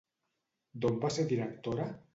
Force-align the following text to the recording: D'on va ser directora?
D'on 0.85 0.97
va 1.05 1.15
ser 1.19 1.29
directora? 1.35 1.91